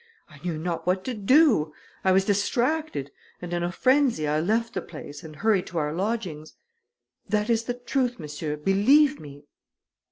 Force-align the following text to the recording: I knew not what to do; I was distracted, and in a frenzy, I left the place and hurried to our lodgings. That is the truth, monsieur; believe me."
I 0.27 0.39
knew 0.39 0.57
not 0.57 0.87
what 0.87 1.03
to 1.03 1.13
do; 1.13 1.75
I 2.03 2.11
was 2.11 2.25
distracted, 2.25 3.11
and 3.39 3.53
in 3.53 3.61
a 3.61 3.71
frenzy, 3.71 4.27
I 4.27 4.39
left 4.39 4.73
the 4.73 4.81
place 4.81 5.21
and 5.23 5.35
hurried 5.35 5.67
to 5.67 5.77
our 5.77 5.93
lodgings. 5.93 6.55
That 7.29 7.51
is 7.51 7.65
the 7.65 7.75
truth, 7.75 8.17
monsieur; 8.17 8.55
believe 8.57 9.19
me." 9.19 9.43